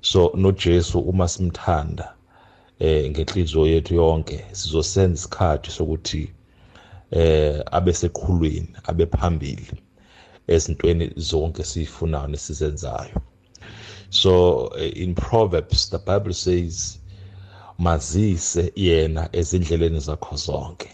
So 0.00 0.32
noJesu 0.34 1.00
uma 1.00 1.28
simthanda 1.28 2.14
eh 2.80 3.10
ngenhliziyo 3.10 3.66
yethu 3.66 3.94
yonke 3.94 4.44
sizosenza 4.52 5.14
isikhathi 5.14 5.70
sokuthi 5.70 6.22
eh 7.10 7.62
abe 7.76 7.92
seqhulwini 7.92 8.68
abe 8.88 9.06
phambili 9.06 9.66
ezintweni 10.54 11.12
zonke 11.16 11.64
sizifunayo 11.64 12.28
nesizenzayo. 12.28 13.20
So 14.10 14.32
eh, 14.78 14.92
in 15.02 15.14
proverbs 15.14 15.90
the 15.90 15.98
bible 15.98 16.34
says 16.34 16.98
mazise 17.78 18.72
yena 18.76 19.28
ezindleleni 19.32 20.00
zakho 20.00 20.36
zonke. 20.36 20.88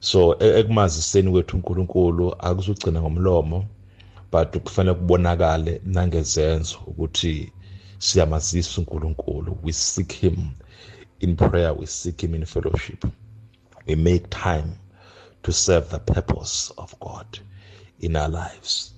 So 0.00 0.36
e-, 0.40 0.58
ekumaziseni 0.60 1.30
kwethu 1.30 1.56
uNkulunkulu 1.56 2.34
akuzugcina 2.38 3.00
ngomlomo 3.00 3.64
but 4.32 4.58
kufanele 4.58 4.94
kubonakale 4.94 5.80
nangezenzo 5.84 6.78
ukuthi 6.86 7.52
siyamazisa 7.98 8.80
uNkulunkulu. 8.80 9.58
We 9.62 9.72
seek 9.72 10.12
him 10.12 10.36
in 11.20 11.36
prayer 11.36 11.72
we 11.74 11.86
seek 11.86 12.22
him 12.22 12.34
in 12.34 12.44
fellowship. 12.44 13.04
We 13.86 13.94
make 13.94 14.30
time 14.30 14.78
to 15.42 15.52
serve 15.52 15.90
the 15.90 15.98
purpose 15.98 16.72
of 16.76 16.98
God 17.00 17.38
in 18.00 18.16
our 18.16 18.28
lives. 18.28 18.92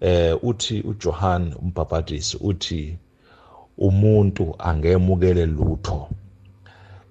Eh 0.00 0.34
uthi 0.42 0.82
uJohn 0.82 1.54
umbhapatisi 1.54 2.36
uthi 2.40 2.98
umuntu 3.78 4.54
angemukele 4.58 5.46
lutho 5.46 6.08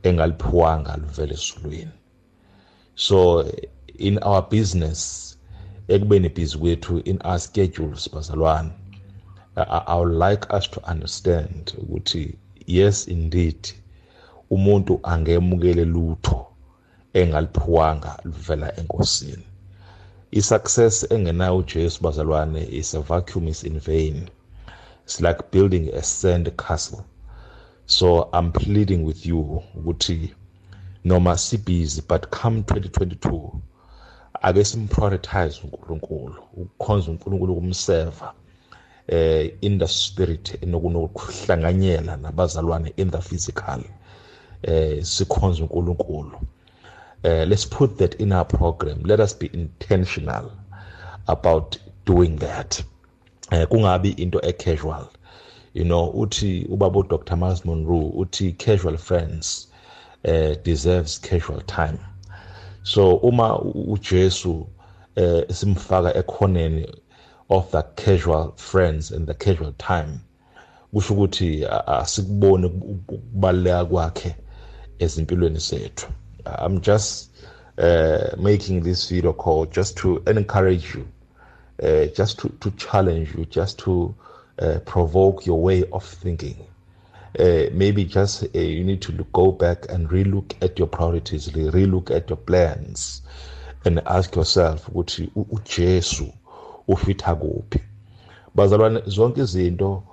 engaliphiwanga 0.03 0.97
livele 0.97 1.33
esulwini 1.33 1.95
so 2.95 3.17
in 3.97 4.19
our 4.23 4.49
business 4.49 4.99
ekubeni 5.87 6.29
busy 6.29 6.57
kwethu 6.57 6.99
in 6.99 7.19
our 7.23 7.39
schedules 7.39 8.09
bazalwane 8.13 8.71
I, 9.55 9.83
I 9.87 9.95
would 9.99 10.15
like 10.29 10.53
us 10.57 10.71
to 10.71 10.79
understand 10.91 11.73
ukuthi 11.77 12.35
yes 12.67 13.07
indeed 13.07 13.59
umuntu 14.49 14.99
angemukele 15.03 15.85
lutho 15.85 16.45
engaliphiwanga 17.13 18.11
livela 18.25 18.79
enkosini. 18.79 19.45
I-success 20.31 21.11
engenayo 21.11 21.57
ujesu 21.57 22.03
bazalwane 22.03 22.61
is 22.79 22.93
a 22.93 23.01
vacuum 23.01 23.47
is 23.47 23.63
in 23.63 23.79
vain. 23.79 24.29
It's 25.03 25.21
like 25.21 25.51
building 25.51 25.89
a 25.93 26.03
sand 26.03 26.51
castle. 26.57 27.03
So 27.85 28.29
i'm 28.33 28.51
pleading 28.51 29.05
with 29.05 29.25
you 29.25 29.63
ukuthi 29.75 30.33
noma 31.05 31.37
sibhizi 31.37 32.01
but 32.07 32.29
come 32.29 32.61
2022 32.61 33.51
ake 34.41 34.65
simprioritize 34.65 35.61
uNkulunkulu 35.63 36.35
ukukhonza 36.53 37.11
uNkulunkulu 37.11 37.55
kumseva 37.55 38.33
eh 39.07 39.53
in 39.61 39.79
the 39.79 39.87
spirit 39.87 40.63
enokuhlanganyela 40.63 42.17
nabazalwane 42.17 42.93
in 42.97 43.11
the 43.11 43.21
physical. 43.21 43.83
Eh 44.63 45.03
sikhonza 45.03 45.63
uNkulunkulu. 45.63 46.39
Eh 47.23 47.47
let's 47.47 47.65
put 47.65 47.97
that 47.97 48.15
in 48.21 48.31
our 48.31 48.45
program. 48.45 49.03
Let 49.03 49.19
us 49.19 49.33
be 49.33 49.49
intentional 49.53 50.51
about 51.27 51.77
doing 52.05 52.37
that. 52.37 52.83
Eh 53.51 53.65
kungabi 53.65 54.19
into 54.19 54.39
e 54.43 54.53
casual 54.53 55.07
you 55.73 55.83
know 55.83 56.11
uthi 56.13 56.67
ubaba 56.69 56.99
uDr. 56.99 57.37
Miles 57.37 57.65
Monroe 57.65 58.11
uthi 58.15 58.57
casual 58.57 58.97
friends 58.97 59.67
uh, 60.25 60.55
deserves 60.63 61.17
casual 61.19 61.61
time. 61.61 61.99
So 62.83 63.17
uma 63.17 63.59
uJesu 63.59 64.67
eh 65.15 65.45
simfaka 65.49 66.13
ekhoneni 66.13 66.93
of 67.49 67.71
the 67.71 67.83
casual 67.95 68.53
friends 68.57 69.11
and 69.11 69.27
the 69.27 69.33
casual 69.33 69.73
time 69.77 70.21
kusho 70.93 71.13
ukuthi 71.13 71.65
asikubone 71.87 72.65
ukubaleka 72.65 73.85
kwakhe. 73.85 74.35
Ezimpilweni 74.99 75.59
zethu. 75.59 76.07
I'm 76.45 76.81
just 76.81 77.29
uh, 77.77 78.35
making 78.37 78.81
this 78.83 79.09
video 79.09 79.33
call 79.33 79.65
just 79.65 79.97
to 79.97 80.23
encourage 80.27 80.95
you 80.95 81.07
uh, 81.83 82.05
just 82.07 82.39
to, 82.39 82.49
to 82.59 82.71
challenge 82.71 83.33
you 83.35 83.45
just 83.45 83.79
to 83.79 84.15
uh, 84.59 84.79
provoke 84.85 85.45
your 85.45 85.61
way 85.61 85.83
of 85.91 86.03
thinking. 86.03 86.65
Uh, 87.37 87.69
maybe 87.71 88.03
just 88.05 88.43
uh, 88.43 88.59
you 88.59 88.83
need 88.83 89.01
to 89.01 89.11
look, 89.11 89.31
go 89.31 89.51
back 89.51 89.85
and 89.89 90.09
relook 90.09 90.53
at 90.61 90.79
your 90.79 90.87
priorities, 90.87 91.49
relook 91.49 92.09
at 92.09 92.29
your 92.29 92.37
plans, 92.37 93.21
and 93.85 93.99
ask 94.07 94.35
yourself 94.35 94.87
ukuthi 94.89 95.29
uJesu 95.35 96.33
ufitha 96.87 97.35
kuphi. 97.35 97.79
Bazalwane 98.55 99.01
zonke 99.05 99.41
izinto 99.41 100.03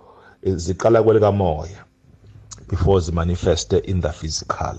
eh, 0.42 0.54
ziqala 0.54 1.02
kwelika 1.02 1.32
moya 1.32 1.84
before 2.68 3.00
zimanifeste 3.00 3.78
in 3.84 4.00
the 4.00 4.12
physical. 4.12 4.78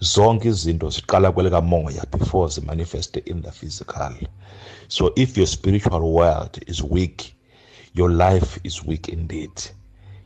Zonke 0.00 0.48
izinto 0.48 0.90
ziqala 0.90 1.32
kwelika 1.32 1.60
moya 1.60 2.04
before 2.10 2.48
zimanifeste 2.48 3.22
in 3.26 3.42
the 3.42 3.52
physical. 3.52 4.14
So 4.88 5.12
if 5.16 5.36
your 5.36 5.46
spiritual 5.46 6.12
world 6.12 6.58
is 6.66 6.82
weak, 6.82 7.34
your 7.92 8.10
life 8.10 8.58
is 8.64 8.84
weak 8.84 9.08
indeed. 9.08 9.50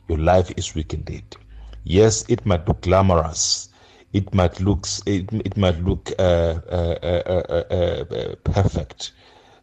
your 0.07 0.19
life 0.19 0.51
is 0.57 0.75
weak 0.75 0.93
indeed. 0.93 1.35
Yes, 1.83 2.25
it 2.29 2.45
might 2.45 2.67
look 2.67 2.81
glamorous. 2.81 3.69
It 4.13 4.33
might 4.33 4.59
look 4.61 4.87
it, 5.05 5.31
it 5.33 5.57
might 5.57 5.79
look 5.83 6.11
uh, 6.19 6.59
uh, 6.69 6.97
uh, 7.03 8.35
perfect, 8.43 9.11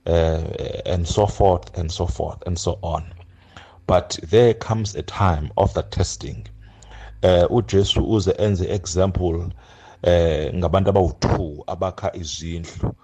and 0.05 1.07
so 1.09 1.27
forth 1.27 1.77
and 1.79 1.91
so 1.91 2.07
forth 2.07 2.43
and 2.47 2.59
so 2.59 2.79
on. 2.83 3.15
but 3.87 4.19
there 4.23 4.55
comes 4.55 4.95
a 4.95 5.03
time 5.03 5.51
of 5.57 5.75
the 5.75 5.83
testing 5.83 6.47
eh 7.23 7.47
uJesu 7.51 8.01
uze 8.15 8.35
enze 8.39 8.65
example 8.75 9.49
eh 10.03 10.55
ngabantu 10.55 10.91
abawu2 10.91 11.65
abakha 11.67 12.17
izindlu. 12.17 12.95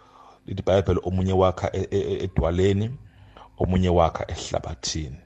Lithi 0.46 0.62
bible 0.62 1.00
omunye 1.02 1.32
wakha 1.32 1.70
e, 1.72 1.88
e, 1.90 1.98
e, 1.98 2.24
edwaleni 2.24 2.90
omunye 3.58 3.88
wakha 3.88 4.24
ehlabathini. 4.30 5.20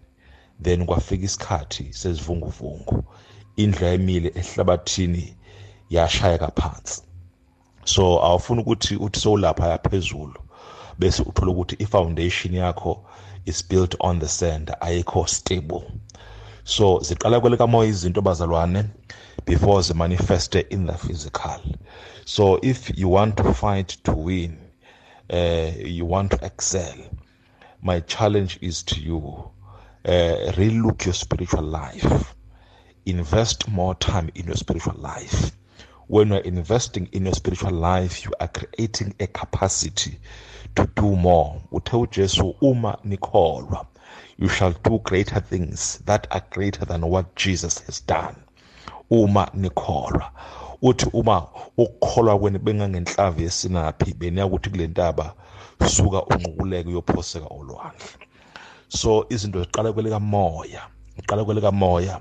Then 0.63 0.87
kwafika 0.87 1.25
isikhathi 1.25 1.93
sezivunguvungu. 1.93 3.05
Indlu 3.57 3.85
yayimile 3.87 4.33
ehlabathini 4.35 5.37
yashayeka 5.91 6.49
phansi 6.59 7.03
so 7.85 8.25
awufuna 8.25 8.63
ukuthi 8.63 8.97
uthi 8.97 9.21
sowulapha 9.21 9.69
yaphezulu 9.69 10.41
bese 10.99 11.23
uthola 11.23 11.51
ukuthi 11.53 11.77
i-foundation 11.79 12.55
yakho 12.55 13.05
is 13.45 13.69
built 13.69 13.97
on 14.01 14.21
the 14.21 14.29
sand 14.29 14.73
ayikho 14.81 15.27
stable. 15.27 15.83
So 16.65 17.01
ziqala 17.01 17.41
kwelekamoya 17.41 17.89
izinto 17.89 18.21
bazalwane 18.23 18.85
before 19.47 19.83
zimanifeste 19.83 20.61
in 20.71 20.87
the 20.87 20.93
physical. 20.93 21.61
So 22.25 22.59
if 22.63 22.99
you 22.99 23.09
want 23.09 23.37
to 23.37 23.53
fight 23.55 23.89
to 24.05 24.13
win 24.13 24.59
uh, 25.33 25.73
you 25.85 26.07
want 26.07 26.31
to 26.31 26.47
excel 26.47 26.95
my 27.83 28.01
challenge 28.01 28.59
is 28.61 28.83
to 28.85 29.01
you 29.01 29.51
uh, 30.05 30.53
relook 30.57 31.05
your 31.05 31.15
spiritual 31.15 31.65
life. 31.65 32.35
Invest 33.07 33.69
more 33.69 33.95
time 33.97 34.31
in 34.35 34.47
your 34.47 34.55
spiritual 34.57 34.95
life. 34.99 35.51
When 36.07 36.29
you're 36.29 36.39
investing 36.39 37.09
in 37.13 37.25
your 37.25 37.35
spiritual 37.35 37.73
life 37.73 38.25
you 38.25 38.31
are 38.39 38.49
creating 38.49 39.15
a 39.19 39.27
capacity 39.27 40.19
to 40.77 40.89
do 40.95 41.17
more. 41.17 41.61
Uthe 41.73 41.97
ujesu 41.97 42.55
uma 42.61 42.99
nikholwa. 43.05 43.87
You 44.39 44.49
shall 44.49 44.75
do 44.85 44.99
greater 44.99 45.41
things 45.41 46.01
that 46.05 46.27
are 46.31 46.45
greater 46.51 46.85
than 46.85 47.03
what 47.03 47.35
jesus 47.37 47.79
has 47.87 48.01
done. 48.07 48.37
Uma 49.11 49.51
nikholwa. 49.55 50.31
Uthi 50.83 51.07
uma 51.13 51.47
ukukholwa 51.77 52.39
kwenu 52.39 52.59
bengangenhlavu 52.59 53.43
yesinaphi 53.43 54.15
beniya 54.15 54.47
ukuthi 54.47 54.71
kule 54.71 54.87
ntaba 54.87 55.35
suka 55.87 56.23
unqukuleke 56.25 56.89
uyophoseka 56.89 57.47
olwandle. 57.47 58.07
So 58.89 59.27
izinto 59.29 59.63
ziqala 59.63 59.93
kweleka 59.93 60.21
moya 60.21 60.83
iqala 61.19 61.45
kweleka 61.45 61.73
moya 61.73 62.21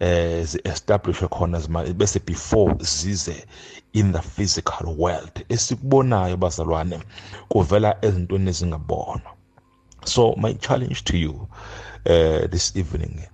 eh 0.00 0.44
zi-establishwe 0.46 1.28
khona 1.28 1.58
bese 1.94 2.20
before 2.24 2.74
zize 2.80 3.46
in 3.92 4.12
the 4.12 4.22
physical 4.22 4.94
world. 4.96 5.44
Esikubonayo 5.48 6.36
bazalwane 6.36 7.00
kuvela 7.48 7.96
ezintweni 8.02 8.50
ezingabonwa. 8.50 9.37
So 10.08 10.34
my 10.36 10.52
challenge 10.54 11.04
to 11.04 11.16
you 11.16 11.48
uh, 12.06 12.46
this 12.48 12.76
evening 12.76 13.26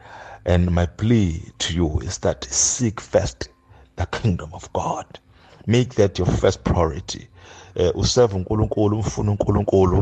and 0.45 0.71
my 0.71 0.87
plea 0.87 1.43
to 1.59 1.75
you 1.75 2.00
is 2.00 2.19
that 2.19 2.45
seek 2.45 3.00
first 3.00 3.49
the 3.97 4.07
kingdom 4.07 4.50
of 4.52 4.71
god. 4.73 5.19
Make 5.66 5.95
that 5.95 6.19
your 6.19 6.26
first 6.26 6.64
priority. 6.64 7.28
Uh, 7.76 7.93
userve 7.95 8.35
uNkulunkulu 8.35 8.97
umfuna 8.97 9.31
uNkulunkulu 9.31 9.99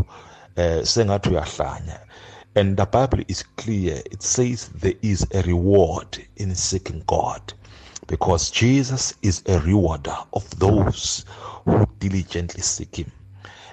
uh, 0.56 0.82
sengathi 0.84 1.28
uyahlanya. 1.28 2.00
And 2.54 2.76
the 2.76 2.86
bible 2.86 3.24
is 3.28 3.44
clear. 3.56 4.02
It 4.10 4.22
says 4.22 4.68
there 4.74 4.96
is 5.02 5.26
a 5.34 5.42
reward 5.42 6.26
in 6.36 6.54
seeking 6.54 7.02
god 7.06 7.54
because 8.06 8.50
jesus 8.50 9.14
is 9.22 9.42
a 9.46 9.58
rewarder 9.60 10.16
of 10.32 10.44
those 10.58 11.24
who 11.64 11.86
diligently 11.98 12.62
seek 12.62 12.96
him. 12.96 13.10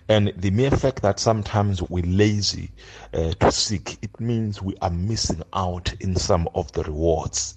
And 0.09 0.33
the 0.37 0.49
mere 0.49 0.71
fact 0.71 1.03
that 1.03 1.19
sometimes 1.19 1.83
we're 1.83 2.03
lazy 2.03 2.71
uh, 3.13 3.31
to 3.33 3.51
seek, 3.51 3.99
it 4.01 4.19
means 4.19 4.59
we 4.59 4.75
are 4.81 4.89
missing 4.89 5.43
out 5.53 5.93
in 5.99 6.15
some 6.15 6.49
of 6.55 6.71
the 6.71 6.83
rewards 6.83 7.55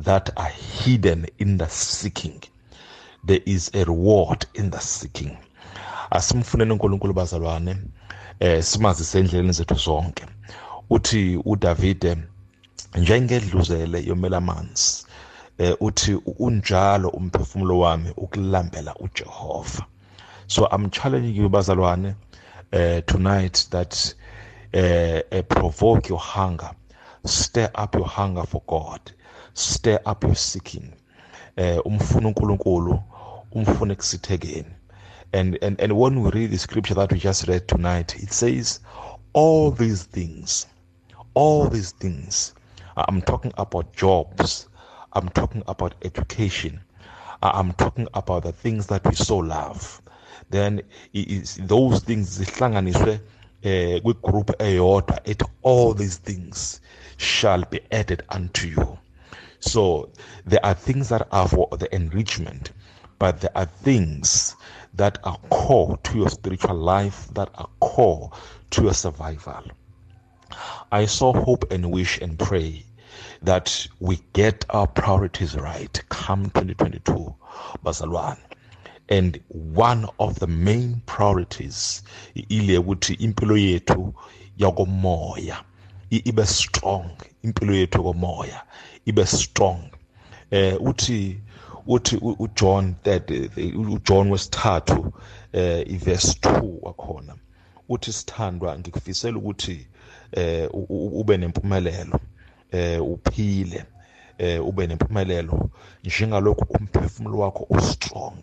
that 0.00 0.28
are 0.36 0.48
hidden 0.48 1.26
in 1.38 1.58
the 1.58 1.68
seeking. 1.68 2.42
There 3.24 3.40
is 3.46 3.70
a 3.72 3.84
reward 3.84 4.46
in 4.54 4.70
the 4.70 4.80
seeking. 4.80 5.38
asimfuneni 6.10 6.72
uNkulunkulu 6.72 7.14
bazalwane 7.14 7.76
eh 8.40 8.62
simazise 8.62 9.18
endleleni 9.18 9.52
zethu 9.52 9.74
zonke 9.74 10.26
uthi 10.90 11.40
uDavide 11.44 12.16
njengedluzele 12.94 14.04
yomela 14.06 14.36
amanzi 14.36 15.06
eh 15.58 15.76
uthi 15.80 16.18
unjalo 16.38 17.08
umphefumulo 17.08 17.78
wami 17.78 18.10
ukulambela 18.16 18.94
uJehova 18.94 19.86
so 20.52 20.68
i'm 20.70 20.90
challenging 20.90 21.34
you 21.34 21.48
bazalwane 21.48 22.14
uh, 22.72 23.00
tonight 23.06 23.66
that 23.70 24.14
uh, 24.74 25.22
uh, 25.32 25.42
provoke 25.42 26.08
your 26.10 26.18
hunger. 26.18 26.70
Stir 27.24 27.70
up 27.74 27.94
your 27.94 28.06
hunger 28.06 28.42
for 28.44 28.62
god. 28.66 29.12
Stir 29.54 29.98
up 30.04 30.24
your 30.24 30.34
seeking. 30.34 30.92
Uh, 31.56 31.80
umfuna 31.84 32.28
uNkulunkulu 32.28 33.02
umfune 33.52 33.94
kusithekeni 33.94 34.64
and, 35.32 35.58
and 35.62 35.80
and 35.80 35.92
when 35.92 36.22
we 36.22 36.30
read 36.30 36.50
the 36.50 36.58
scripture 36.58 36.94
that 36.94 37.12
we 37.12 37.18
just 37.18 37.48
read 37.48 37.66
tonight 37.66 38.14
it 38.22 38.32
says 38.32 38.80
all 39.32 39.70
these 39.70 40.02
things 40.04 40.66
all 41.34 41.68
these 41.68 41.92
things 41.92 42.54
i'm 42.96 43.22
talking 43.22 43.52
about 43.56 43.96
jobs. 43.96 44.68
I'm 45.14 45.28
talking 45.30 45.62
about 45.66 45.94
education. 46.02 46.80
I'm 47.42 47.72
talking 47.72 48.08
about 48.14 48.44
the 48.44 48.52
things 48.52 48.86
that 48.88 49.04
we 49.06 49.14
so 49.14 49.38
love. 49.38 50.00
Then 50.50 50.82
those 51.58 52.00
things 52.00 52.38
zihlanganiswe 52.38 53.20
eh 53.62 54.00
kwigroup 54.02 54.50
eyodwa. 54.58 55.20
Ethi 55.24 55.46
all 55.62 55.94
these 55.94 56.18
things 56.18 56.80
shall 57.16 57.64
be 57.70 57.80
added 57.90 58.22
unto 58.28 58.66
you. 58.66 58.98
So 59.60 60.10
there 60.44 60.64
are 60.64 60.74
things 60.74 61.08
that 61.08 61.28
are 61.30 61.48
for 61.48 61.68
the 61.78 61.94
enrichment 61.94 62.72
but 63.22 63.40
there 63.40 63.56
are 63.56 63.66
things 63.66 64.56
that 64.94 65.16
are 65.22 65.38
core 65.48 65.96
to 65.98 66.18
your 66.18 66.28
spiritual 66.28 66.74
life 66.74 67.28
that 67.34 67.48
are 67.54 67.68
core 67.78 68.32
to 68.70 68.82
your 68.82 68.94
survival. 68.94 69.62
I 70.90 71.06
saw 71.06 71.32
hope 71.32 71.70
and 71.70 71.92
wish 71.92 72.18
and 72.18 72.36
pray 72.36 72.84
that 73.40 73.86
we 74.00 74.18
get 74.32 74.64
our 74.70 74.88
priorities 74.88 75.54
right 75.54 76.02
come 76.08 76.46
2022 76.46 77.32
bazalwane. 77.84 78.40
And 79.12 79.40
one 79.74 80.06
of 80.18 80.38
the 80.38 80.46
main 80.46 81.02
priorities 81.06 82.02
ile 82.48 82.78
ukuthi 82.78 83.14
impilo 83.14 83.56
yethu 83.56 84.14
yakomoya 84.58 85.64
ibe 86.10 86.46
strong 86.46 87.10
impilo 87.42 87.74
yethu 87.74 87.98
yakomoya 87.98 88.62
ibe 89.06 89.26
strong. 89.26 89.78
Eh 90.50 90.76
uthi 90.80 91.40
uthi 91.86 92.16
uJohn 92.16 92.94
that 93.02 93.30
uJohn 93.94 94.30
wesithathu 94.30 95.12
eh 95.52 95.84
iverse 95.90 96.38
2 96.40 96.78
wakhona 96.82 97.34
uthi 97.88 98.12
sithandwa 98.12 98.78
ngikufisela 98.78 99.38
ukuthi 99.38 99.86
eh 100.32 100.68
ube 100.88 101.36
nempumelelo 101.36 102.20
eh 102.70 103.02
uphile 103.02 103.84
eh 104.38 104.66
ube 104.66 104.86
nempumelelo 104.86 105.70
njengalokhu 106.04 106.64
umphefumulo 106.76 107.38
wakho 107.38 107.66
ustrong. 107.70 108.38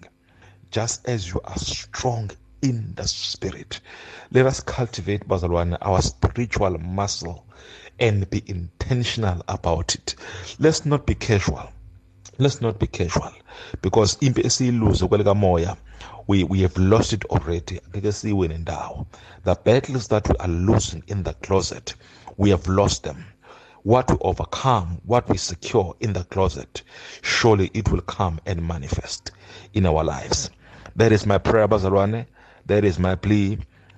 Just 0.71 1.08
as 1.08 1.27
you 1.29 1.41
are 1.45 1.58
strong 1.58 2.32
in 2.62 2.93
the 2.95 3.08
spirit. 3.08 3.79
Let 4.32 4.45
us 4.45 4.60
cultivate, 4.62 5.27
Bazalwane, 5.27 5.77
our 5.82 6.01
spiritual 6.01 6.77
muscle 6.77 7.45
and 7.99 8.29
be 8.29 8.43
intentional 8.47 9.43
about 9.47 9.95
it. 9.95 10.15
Let's 10.60 10.86
not 10.86 11.05
be 11.05 11.15
casual. 11.15 11.71
Let's 12.38 12.62
not 12.62 12.79
be 12.79 12.88
casual 12.88 13.34
because 13.82 14.17
impi 14.21 14.41
esiyiluze 14.41 15.08
kwelika 15.08 15.36
moya 15.36 15.75
we 16.27 16.43
we 16.43 16.62
have 16.62 16.77
lost 16.77 17.13
it 17.13 17.25
already 17.25 17.79
ngeke 17.89 18.12
siyiwine 18.12 18.58
ndawo 18.58 19.05
the 19.43 19.55
battles 19.65 20.08
that 20.08 20.29
we 20.29 20.36
are 20.39 20.53
losing 20.53 21.03
in 21.08 21.23
the 21.23 21.34
closet 21.34 21.95
we 22.38 22.49
have 22.51 22.67
lost 22.71 23.03
them 23.03 23.25
what 23.84 24.10
we 24.12 24.17
overcome 24.21 24.88
what 25.05 25.27
we 25.29 25.38
secure 25.38 25.93
in 25.99 26.13
the 26.13 26.23
closet 26.23 26.84
surely 27.21 27.69
it 27.73 27.89
will 27.91 28.01
come 28.01 28.39
and 28.45 28.62
manifest 28.62 29.32
in 29.73 29.86
our 29.86 30.03
lives 30.03 30.49
that 30.95 31.12
is 31.12 31.25
my 31.25 31.38
prayer 31.38 31.67
bazalwane. 31.67 32.25
That 32.65 32.86
is 32.86 32.99
my 32.99 33.15
plea. 33.15 33.58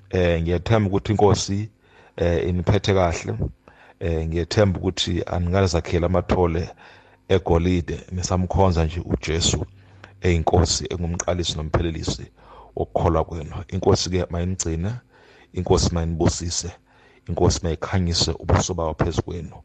Eh 0.09 0.41
ngiyathemba 0.41 0.89
ukuthi 0.89 1.11
inkosi 1.11 1.69
eh 2.17 2.49
iniphethe 2.49 2.93
kahle. 2.93 3.37
Eh 3.99 4.27
ngiyathemba 4.27 4.79
ukuthi 4.79 5.23
aningalizakhela 5.23 6.05
amathole 6.05 6.69
egolide. 7.29 7.99
Nisamkhonza 8.11 8.85
nje 8.85 9.01
uJesu 9.05 9.65
eyinkosi 10.21 10.85
engumqalisi 10.89 11.57
nomphelelisi 11.57 12.25
wokukholwa 12.75 13.23
kwenu. 13.23 13.55
Inkosi 13.67 14.09
ke 14.09 14.25
mayinigcine 14.29 14.91
inkosi 15.53 15.93
mayinibusise 15.93 16.71
inkosi 17.27 17.59
mayikhanyise 17.63 18.31
ubuso 18.31 18.73
bayo 18.73 18.93
phezu 18.93 19.21
kwenu. 19.21 19.55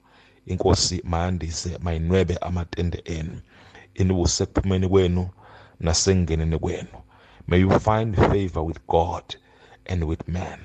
Inkosi 0.46 1.02
mayandise 1.04 1.78
mayinwebe 1.82 2.36
amatende 2.36 3.02
enu. 3.04 3.40
Inibuse 3.94 4.46
kuphumeni 4.46 4.88
kwenu 4.88 5.28
nasengeneni 5.80 6.58
kwenu. 6.58 6.88
May 7.46 7.58
you 7.58 7.70
find 7.78 8.16
favor 8.16 8.62
with 8.62 8.86
God 8.86 9.36
and 9.86 10.04
with 10.04 10.26
man. 10.28 10.60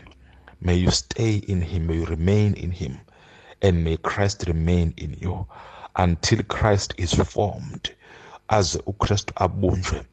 May 0.62 0.76
you 0.76 0.92
stay 0.92 1.36
in 1.36 1.62
Him. 1.62 1.88
May 1.88 1.96
you 1.96 2.06
remain 2.06 2.54
in 2.54 2.72
Him. 2.72 3.00
and 3.62 3.84
may 3.84 3.98
Christ 3.98 4.46
remain 4.48 4.94
in 4.98 5.16
you 5.20 5.46
until 5.96 6.44
Christ 6.44 6.94
is 6.98 7.14
formed 7.14 7.94
as 8.50 8.78
uKristu 8.88 9.34
abunjwe 9.36 10.04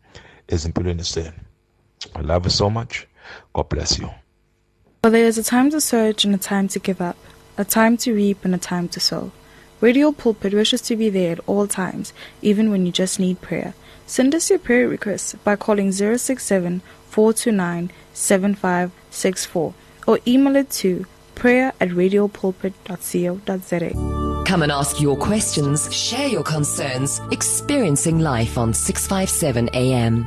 ezimpilweni 0.48 1.02
zenu. 1.02 1.40
I 2.14 2.20
love 2.20 2.44
you 2.46 2.50
so 2.50 2.70
much. 2.70 3.07
God 3.52 3.68
bless 3.68 3.98
you. 3.98 4.11
For 5.02 5.11
there 5.11 5.26
is 5.26 5.38
a 5.38 5.42
time 5.42 5.70
to 5.70 5.81
search 5.81 6.24
and 6.24 6.35
a 6.35 6.38
time 6.38 6.68
to 6.68 6.78
give 6.78 7.00
up, 7.00 7.16
a 7.57 7.64
time 7.64 7.96
to 7.98 8.12
reap 8.14 8.44
and 8.44 8.54
a 8.54 8.59
time 8.59 8.88
to 8.88 9.00
sow. 9.00 9.31
Radio 9.80 10.10
Pulpit 10.10 10.54
wishes 10.54 10.80
to 10.82 10.96
be 10.96 11.08
there 11.08 11.30
at 11.32 11.40
all 11.46 11.68
times, 11.68 12.12
even 12.42 12.70
when 12.70 12.84
you 12.84 12.92
just 12.92 13.20
need 13.20 13.40
prayer. 13.40 13.74
Send 14.06 14.34
us 14.34 14.50
your 14.50 14.58
prayer 14.58 14.88
requests 14.88 15.34
by 15.44 15.54
calling 15.54 15.92
067 15.92 16.82
429 17.08 17.92
7564 18.12 19.74
or 20.06 20.18
email 20.26 20.56
it 20.56 20.70
to 20.70 21.06
prayer 21.34 21.72
at 21.78 21.90
radiopulpit.co.za. 21.90 24.44
Come 24.44 24.62
and 24.62 24.72
ask 24.72 25.00
your 25.00 25.16
questions, 25.16 25.94
share 25.94 26.26
your 26.26 26.42
concerns, 26.42 27.20
experiencing 27.30 28.18
life 28.18 28.58
on 28.58 28.74
657 28.74 29.68
AM. 29.74 30.26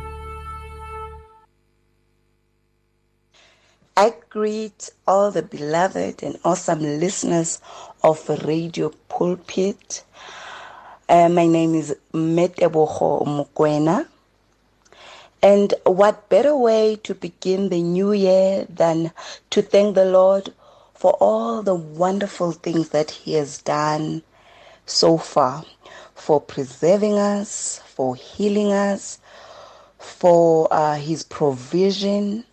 I 3.97 4.13
greet 4.29 4.91
all 5.05 5.31
the 5.31 5.41
beloved 5.41 6.23
and 6.23 6.39
awesome 6.45 6.79
listeners 6.81 7.59
of 8.03 8.27
Radio 8.45 8.89
Pulpit. 9.09 10.03
Uh, 11.07 11.29
my 11.29 11.45
name 11.45 11.75
is 11.75 11.95
Meteboho 12.13 13.25
Mukwena. 13.25 14.07
And 15.43 15.73
what 15.85 16.29
better 16.29 16.55
way 16.55 16.97
to 17.03 17.15
begin 17.15 17.69
the 17.69 17.81
new 17.81 18.11
year 18.13 18.65
than 18.69 19.11
to 19.49 19.61
thank 19.61 19.95
the 19.95 20.05
Lord 20.05 20.53
for 20.93 21.13
all 21.19 21.63
the 21.63 21.75
wonderful 21.75 22.51
things 22.51 22.89
that 22.89 23.11
He 23.11 23.33
has 23.33 23.59
done 23.59 24.23
so 24.85 25.17
far, 25.17 25.65
for 26.15 26.39
preserving 26.41 27.17
us, 27.17 27.81
for 27.85 28.15
healing 28.15 28.71
us, 28.71 29.19
for 29.97 30.67
uh, 30.71 30.95
His 30.95 31.23
provision, 31.23 32.45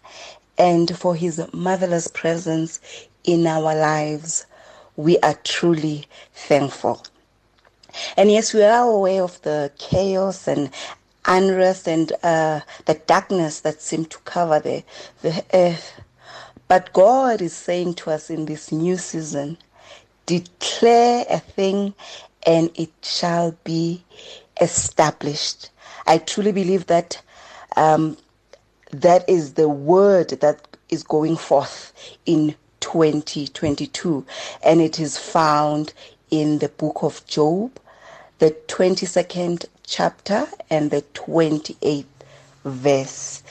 and 0.58 0.96
for 0.96 1.14
His 1.14 1.40
marvelous 1.52 2.08
presence 2.08 2.80
in 3.24 3.46
our 3.46 3.74
lives. 3.74 4.46
We 4.98 5.16
are 5.18 5.38
truly 5.44 6.06
thankful. 6.34 7.04
And 8.16 8.32
yes, 8.32 8.52
we 8.52 8.64
are 8.64 8.90
aware 8.90 9.22
of 9.22 9.40
the 9.42 9.70
chaos 9.78 10.48
and 10.48 10.70
unrest 11.24 11.86
and 11.86 12.12
uh, 12.24 12.62
the 12.86 12.94
darkness 13.06 13.60
that 13.60 13.80
seem 13.80 14.06
to 14.06 14.18
cover 14.24 14.58
the, 14.58 14.82
the 15.22 15.44
earth. 15.54 16.00
But 16.66 16.92
God 16.92 17.40
is 17.40 17.52
saying 17.52 17.94
to 17.94 18.10
us 18.10 18.28
in 18.28 18.46
this 18.46 18.72
new 18.72 18.96
season, 18.96 19.56
declare 20.26 21.24
a 21.30 21.38
thing 21.38 21.94
and 22.44 22.68
it 22.74 22.90
shall 23.02 23.56
be 23.62 24.02
established. 24.60 25.70
I 26.08 26.18
truly 26.18 26.50
believe 26.50 26.86
that 26.86 27.22
um, 27.76 28.16
that 28.90 29.28
is 29.28 29.54
the 29.54 29.68
word 29.68 30.30
that 30.40 30.76
is 30.88 31.04
going 31.04 31.36
forth 31.36 31.92
in 32.26 32.56
2022, 32.80 34.24
and 34.62 34.80
it 34.80 34.98
is 34.98 35.18
found 35.18 35.92
in 36.30 36.58
the 36.58 36.68
book 36.68 37.02
of 37.02 37.26
Job, 37.26 37.78
the 38.38 38.50
22nd 38.68 39.66
chapter 39.84 40.46
and 40.70 40.90
the 40.90 41.02
28th 41.14 42.04
verse. 42.64 43.42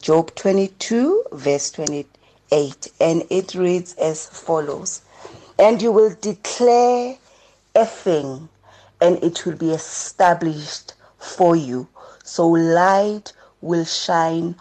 Job 0.00 0.34
22, 0.34 1.24
verse 1.32 1.70
28, 1.70 2.92
and 3.00 3.24
it 3.30 3.54
reads 3.54 3.94
as 3.94 4.26
follows 4.26 5.02
And 5.58 5.80
you 5.80 5.90
will 5.90 6.14
declare 6.20 7.16
a 7.74 7.86
thing, 7.86 8.48
and 9.00 9.22
it 9.22 9.44
will 9.44 9.56
be 9.56 9.70
established 9.70 10.94
for 11.18 11.56
you. 11.56 11.88
So 12.24 12.48
light 12.48 13.32
will 13.60 13.84
shine 13.84 14.54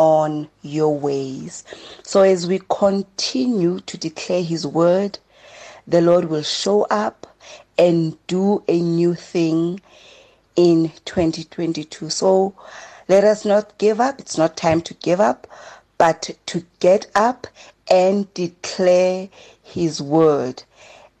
on 0.00 0.48
your 0.62 0.98
ways. 0.98 1.62
So 2.02 2.22
as 2.22 2.46
we 2.46 2.62
continue 2.70 3.80
to 3.80 3.98
declare 3.98 4.42
His 4.42 4.66
word, 4.66 5.18
the 5.86 6.00
Lord 6.00 6.24
will 6.24 6.42
show 6.42 6.84
up 6.84 7.26
and 7.76 8.16
do 8.26 8.64
a 8.66 8.80
new 8.80 9.14
thing 9.14 9.82
in 10.56 10.90
2022. 11.04 12.08
So 12.08 12.54
let 13.08 13.24
us 13.24 13.44
not 13.44 13.76
give 13.76 14.00
up. 14.00 14.20
It's 14.20 14.38
not 14.38 14.56
time 14.56 14.80
to 14.82 14.94
give 14.94 15.20
up, 15.20 15.46
but 15.98 16.30
to 16.46 16.64
get 16.78 17.06
up 17.14 17.46
and 17.90 18.32
declare 18.32 19.28
His 19.62 20.00
word 20.00 20.62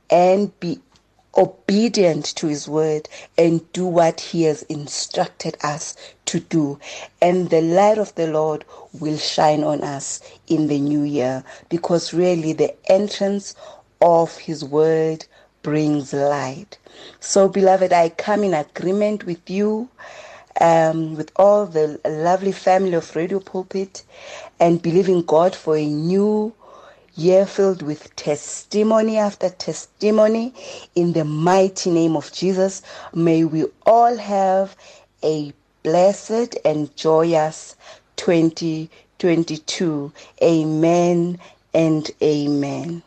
and 0.08 0.58
be 0.58 0.80
obedient 1.36 2.24
to 2.36 2.46
his 2.46 2.68
word 2.68 3.08
and 3.38 3.70
do 3.72 3.86
what 3.86 4.20
he 4.20 4.42
has 4.44 4.62
instructed 4.62 5.56
us 5.62 5.96
to 6.26 6.40
do. 6.40 6.78
And 7.22 7.50
the 7.50 7.60
light 7.60 7.98
of 7.98 8.14
the 8.14 8.26
lord 8.26 8.64
will 8.98 9.18
shine 9.18 9.62
on 9.64 9.82
us 9.82 10.20
in 10.46 10.66
the 10.66 10.78
new 10.78 11.02
year 11.02 11.44
because 11.68 12.12
really 12.12 12.52
the 12.52 12.74
entrance 12.90 13.54
of 14.00 14.36
his 14.38 14.64
word 14.64 15.26
brings 15.62 16.12
light. 16.12 16.78
So 17.20 17.48
beloved 17.48 17.92
i 17.92 18.08
come 18.08 18.44
in 18.44 18.54
agreement 18.54 19.24
with 19.24 19.48
you 19.48 19.88
um, 20.60 21.16
with 21.16 21.30
all 21.36 21.66
the 21.66 22.00
lovely 22.04 22.52
family 22.52 22.94
of 22.94 23.14
radio 23.16 23.40
pulpit 23.40 24.02
and 24.58 24.82
believing 24.82 25.22
god 25.22 25.54
for 25.54 25.76
a 25.76 25.86
new 25.86 26.52
year 27.20 27.44
filled 27.44 27.82
with 27.82 28.16
testimony 28.16 29.18
after 29.18 29.50
testimony 29.50 30.54
in 30.94 31.12
the 31.12 31.24
mighty 31.24 31.90
name 31.90 32.16
of 32.16 32.32
Jesus. 32.32 32.80
May 33.14 33.44
we 33.44 33.66
all 33.84 34.16
have 34.16 34.74
a 35.22 35.52
blessed 35.82 36.56
and 36.64 36.94
joyous 36.96 37.76
2022. 38.16 40.12
Amen 40.42 41.38
and 41.74 42.10
amen. 42.22 43.02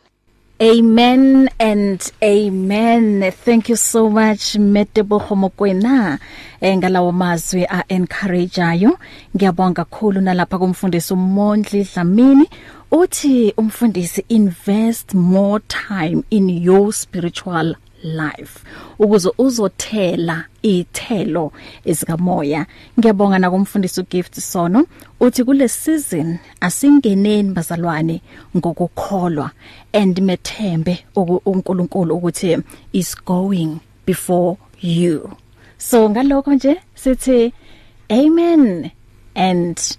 Amen 0.62 1.48
and 1.58 2.00
amen. 2.22 3.32
Thank 3.32 3.68
you 3.68 3.76
so 3.76 4.08
much 4.08 4.54
Metebo 4.56 5.18
Homokwena 5.18 6.18
engalawo 6.60 7.12
mazwi 7.12 7.64
a 7.68 7.84
encourageayo. 7.88 8.98
Ngiyabonga 9.36 9.84
kakhulu 9.84 10.20
nalapha 10.20 10.58
kumfundisi 10.58 11.12
uMondli 11.12 11.84
Dlamini 11.94 12.48
uthi 12.90 13.54
umfundisi 13.56 14.24
invest 14.28 15.14
more 15.14 15.60
time 15.68 16.22
in 16.30 16.48
your 16.48 16.92
spiritual 16.92 17.74
life. 18.04 18.64
Ukuze 18.98 19.30
uzothela 19.38 20.44
ithelo 20.62 21.52
ezikamoya 21.84 22.66
ngiyabonga 22.98 23.38
na 23.38 23.50
kumfundisi 23.50 24.00
ugift 24.00 24.40
sono 24.40 24.86
uthi 25.20 25.44
kule 25.44 25.68
season 25.68 26.38
asingeneni 26.60 27.52
bazalwane 27.52 28.22
ngokukholwa 28.56 29.50
and 29.92 30.20
methembe 30.20 31.04
uNkulunkulu 31.46 32.14
ukuthi 32.16 32.58
is 32.92 33.16
going 33.24 33.80
before 34.06 34.56
you. 34.80 35.30
So 35.78 36.10
ngalokho 36.10 36.54
nje 36.54 36.76
sithi 36.94 37.52
amen 38.10 38.90
and 39.34 39.98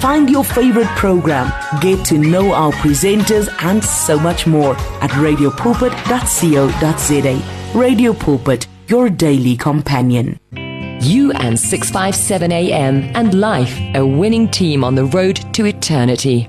Find 0.00 0.30
your 0.30 0.44
favorite 0.44 0.86
program, 0.88 1.50
get 1.80 2.04
to 2.06 2.18
know 2.18 2.52
our 2.52 2.72
presenters, 2.72 3.48
and 3.64 3.82
so 3.82 4.18
much 4.18 4.46
more 4.46 4.76
at 5.00 5.10
radiopulpit.co.za. 5.10 7.78
Radio 7.78 8.12
Pulpit, 8.12 8.66
your 8.88 9.08
daily 9.10 9.56
companion. 9.56 10.38
You 11.00 11.32
and 11.32 11.58
657 11.58 12.52
AM 12.52 13.10
and 13.14 13.40
life, 13.40 13.78
a 13.94 14.06
winning 14.06 14.50
team 14.50 14.84
on 14.84 14.94
the 14.94 15.06
road 15.06 15.36
to 15.54 15.64
eternity. 15.66 16.48